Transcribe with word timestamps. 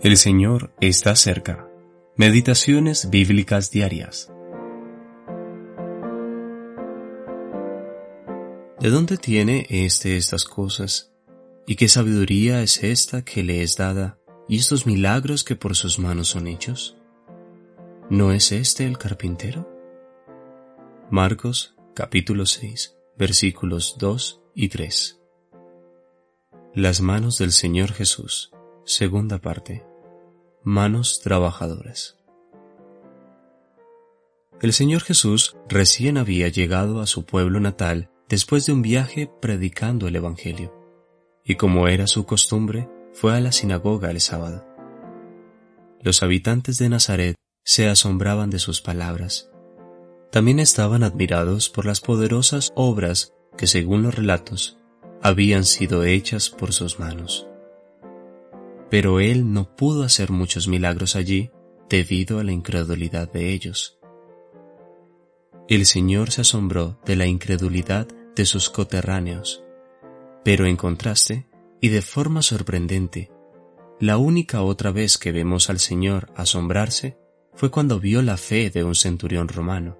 El 0.00 0.16
Señor 0.16 0.72
está 0.80 1.16
cerca. 1.16 1.68
Meditaciones 2.14 3.10
bíblicas 3.10 3.72
diarias. 3.72 4.32
¿De 8.78 8.90
dónde 8.90 9.16
tiene 9.16 9.66
éste 9.68 10.16
estas 10.16 10.44
cosas? 10.44 11.12
¿Y 11.66 11.74
qué 11.74 11.88
sabiduría 11.88 12.62
es 12.62 12.84
esta 12.84 13.24
que 13.24 13.42
le 13.42 13.64
es 13.64 13.76
dada 13.76 14.20
y 14.48 14.58
estos 14.58 14.86
milagros 14.86 15.42
que 15.42 15.56
por 15.56 15.74
sus 15.74 15.98
manos 15.98 16.28
son 16.28 16.46
hechos? 16.46 16.96
¿No 18.08 18.30
es 18.30 18.52
este 18.52 18.86
el 18.86 18.98
carpintero? 18.98 19.68
Marcos 21.10 21.74
capítulo 21.94 22.46
6 22.46 22.94
versículos 23.18 23.96
2 23.98 24.42
y 24.54 24.68
3. 24.68 25.20
Las 26.72 27.00
manos 27.00 27.38
del 27.38 27.50
Señor 27.50 27.90
Jesús, 27.90 28.52
segunda 28.84 29.38
parte 29.38 29.87
manos 30.68 31.20
trabajadoras. 31.20 32.18
El 34.60 34.74
Señor 34.74 35.02
Jesús 35.02 35.56
recién 35.66 36.18
había 36.18 36.48
llegado 36.48 37.00
a 37.00 37.06
su 37.06 37.24
pueblo 37.24 37.58
natal 37.58 38.10
después 38.28 38.66
de 38.66 38.72
un 38.72 38.82
viaje 38.82 39.30
predicando 39.40 40.08
el 40.08 40.16
Evangelio, 40.16 40.74
y 41.42 41.54
como 41.54 41.88
era 41.88 42.06
su 42.06 42.26
costumbre, 42.26 42.86
fue 43.14 43.34
a 43.34 43.40
la 43.40 43.50
sinagoga 43.50 44.10
el 44.10 44.20
sábado. 44.20 44.66
Los 46.02 46.22
habitantes 46.22 46.76
de 46.76 46.90
Nazaret 46.90 47.36
se 47.64 47.88
asombraban 47.88 48.50
de 48.50 48.58
sus 48.58 48.82
palabras. 48.82 49.50
También 50.30 50.58
estaban 50.58 51.02
admirados 51.02 51.70
por 51.70 51.86
las 51.86 52.02
poderosas 52.02 52.72
obras 52.74 53.32
que, 53.56 53.66
según 53.66 54.02
los 54.02 54.14
relatos, 54.14 54.76
habían 55.22 55.64
sido 55.64 56.04
hechas 56.04 56.50
por 56.50 56.74
sus 56.74 57.00
manos 57.00 57.48
pero 58.90 59.20
él 59.20 59.52
no 59.52 59.76
pudo 59.76 60.02
hacer 60.02 60.30
muchos 60.30 60.68
milagros 60.68 61.16
allí 61.16 61.50
debido 61.88 62.38
a 62.38 62.44
la 62.44 62.52
incredulidad 62.52 63.30
de 63.32 63.52
ellos. 63.52 63.98
El 65.68 65.84
Señor 65.86 66.30
se 66.30 66.40
asombró 66.40 66.98
de 67.04 67.16
la 67.16 67.26
incredulidad 67.26 68.08
de 68.34 68.46
sus 68.46 68.70
coterráneos, 68.70 69.62
pero 70.44 70.66
en 70.66 70.76
contraste, 70.76 71.46
y 71.80 71.88
de 71.88 72.02
forma 72.02 72.42
sorprendente, 72.42 73.30
la 74.00 74.16
única 74.16 74.62
otra 74.62 74.92
vez 74.92 75.18
que 75.18 75.32
vemos 75.32 75.70
al 75.70 75.78
Señor 75.78 76.32
asombrarse 76.36 77.18
fue 77.54 77.70
cuando 77.70 77.98
vio 78.00 78.22
la 78.22 78.36
fe 78.36 78.70
de 78.70 78.84
un 78.84 78.94
centurión 78.94 79.48
romano. 79.48 79.98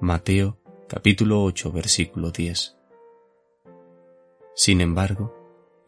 Mateo 0.00 0.58
capítulo 0.88 1.42
8 1.42 1.72
versículo 1.72 2.30
10. 2.30 2.76
Sin 4.54 4.80
embargo, 4.80 5.34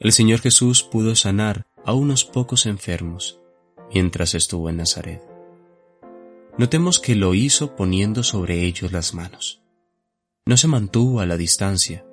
el 0.00 0.12
Señor 0.12 0.40
Jesús 0.40 0.82
pudo 0.82 1.16
sanar 1.16 1.67
a 1.84 1.92
unos 1.92 2.24
pocos 2.24 2.66
enfermos 2.66 3.40
mientras 3.92 4.34
estuvo 4.34 4.68
en 4.68 4.78
Nazaret. 4.78 5.22
Notemos 6.58 6.98
que 6.98 7.14
lo 7.14 7.34
hizo 7.34 7.76
poniendo 7.76 8.22
sobre 8.22 8.64
ellos 8.64 8.92
las 8.92 9.14
manos. 9.14 9.62
No 10.44 10.56
se 10.56 10.66
mantuvo 10.66 11.20
a 11.20 11.26
la 11.26 11.36
distancia, 11.36 12.04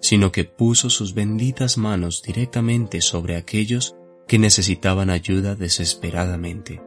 sino 0.00 0.30
que 0.30 0.44
puso 0.44 0.90
sus 0.90 1.14
benditas 1.14 1.78
manos 1.78 2.22
directamente 2.22 3.00
sobre 3.00 3.36
aquellos 3.36 3.96
que 4.28 4.38
necesitaban 4.38 5.10
ayuda 5.10 5.54
desesperadamente. 5.54 6.80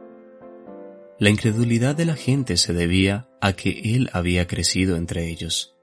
La 1.18 1.28
incredulidad 1.28 1.94
de 1.94 2.06
la 2.06 2.16
gente 2.16 2.56
se 2.56 2.72
debía 2.72 3.28
a 3.40 3.52
que 3.52 3.94
él 3.94 4.08
había 4.12 4.46
crecido 4.46 4.96
entre 4.96 5.28
ellos. 5.28 5.76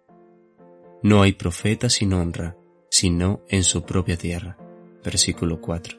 No 1.04 1.22
hay 1.22 1.34
profeta 1.34 1.90
sin 1.90 2.14
honra, 2.14 2.58
sino 2.90 3.44
en 3.50 3.64
su 3.64 3.84
propia 3.84 4.18
tierra. 4.18 4.58
Versículo 5.04 5.62
4. 5.62 5.99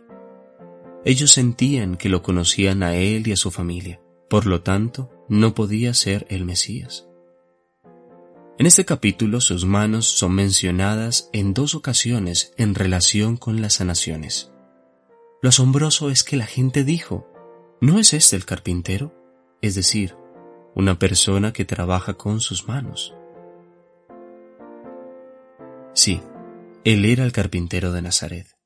Ellos 1.05 1.33
sentían 1.33 1.97
que 1.97 2.11
lo 2.11 2.23
conocían 2.23 2.83
a 2.83 2.95
él 2.95 3.27
y 3.27 3.33
a 3.33 3.37
su 3.37 3.51
familia, 3.51 4.01
por 4.29 4.45
lo 4.45 4.62
tanto, 4.62 5.11
no 5.29 5.55
podía 5.55 5.95
ser 5.95 6.27
el 6.29 6.45
Mesías. 6.45 7.06
En 8.59 8.66
este 8.66 8.84
capítulo 8.84 9.41
sus 9.41 9.65
manos 9.65 10.06
son 10.06 10.34
mencionadas 10.34 11.31
en 11.33 11.55
dos 11.55 11.75
ocasiones 11.75 12.53
en 12.59 12.75
relación 12.75 13.38
con 13.38 13.62
las 13.62 13.75
sanaciones. 13.75 14.53
Lo 15.41 15.49
asombroso 15.49 16.11
es 16.11 16.22
que 16.22 16.37
la 16.37 16.44
gente 16.44 16.84
dijo, 16.84 17.27
¿no 17.81 17.99
es 17.99 18.12
este 18.12 18.37
el 18.37 18.44
carpintero? 18.44 19.15
Es 19.62 19.75
decir, 19.75 20.15
una 20.75 20.99
persona 20.99 21.55
que 21.55 21.65
trabaja 21.65 22.15
con 22.15 22.41
sus 22.41 22.69
manos. 22.69 23.15
Sí, 25.94 26.21
él 26.84 27.06
era 27.06 27.25
el 27.25 27.32
carpintero 27.32 27.91
de 27.93 28.03
Nazaret 28.03 28.59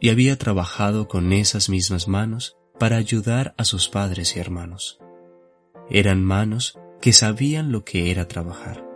y 0.00 0.08
había 0.08 0.36
trabajado 0.38 1.06
con 1.06 1.32
esas 1.32 1.68
mismas 1.68 2.08
manos 2.08 2.56
para 2.78 2.96
ayudar 2.96 3.54
a 3.58 3.64
sus 3.64 3.88
padres 3.88 4.34
y 4.34 4.40
hermanos. 4.40 4.98
Eran 5.90 6.24
manos 6.24 6.78
que 7.02 7.12
sabían 7.12 7.70
lo 7.70 7.84
que 7.84 8.10
era 8.10 8.26
trabajar. 8.26 8.86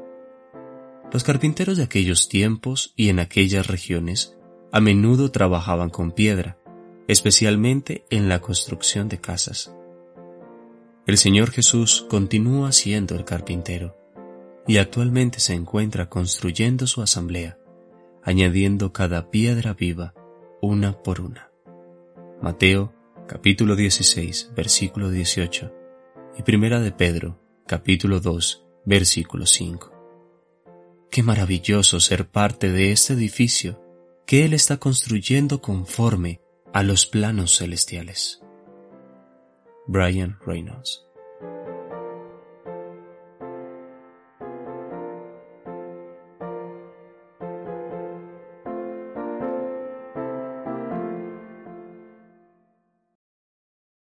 Los 1.12 1.22
carpinteros 1.22 1.76
de 1.76 1.84
aquellos 1.84 2.28
tiempos 2.28 2.94
y 2.96 3.10
en 3.10 3.20
aquellas 3.20 3.66
regiones 3.66 4.36
a 4.72 4.80
menudo 4.80 5.30
trabajaban 5.30 5.90
con 5.90 6.12
piedra, 6.12 6.58
especialmente 7.06 8.04
en 8.10 8.28
la 8.28 8.40
construcción 8.40 9.08
de 9.08 9.20
casas. 9.20 9.72
El 11.06 11.18
Señor 11.18 11.50
Jesús 11.50 12.06
continúa 12.08 12.72
siendo 12.72 13.14
el 13.14 13.24
carpintero 13.24 13.96
y 14.66 14.78
actualmente 14.78 15.38
se 15.38 15.52
encuentra 15.52 16.08
construyendo 16.08 16.86
su 16.86 17.02
asamblea, 17.02 17.58
añadiendo 18.22 18.92
cada 18.92 19.30
piedra 19.30 19.74
viva 19.74 20.14
una 20.64 21.02
por 21.02 21.20
una. 21.20 21.50
Mateo 22.40 22.92
capítulo 23.28 23.76
16 23.76 24.52
versículo 24.56 25.10
18 25.10 25.72
y 26.38 26.42
Primera 26.42 26.80
de 26.80 26.90
Pedro 26.90 27.38
capítulo 27.66 28.20
2 28.20 28.66
versículo 28.86 29.46
5. 29.46 29.92
Qué 31.10 31.22
maravilloso 31.22 32.00
ser 32.00 32.28
parte 32.28 32.72
de 32.72 32.92
este 32.92 33.12
edificio 33.12 33.80
que 34.26 34.44
Él 34.44 34.54
está 34.54 34.78
construyendo 34.78 35.60
conforme 35.60 36.40
a 36.72 36.82
los 36.82 37.06
planos 37.06 37.58
celestiales. 37.58 38.42
Brian 39.86 40.38
Reynolds 40.46 41.04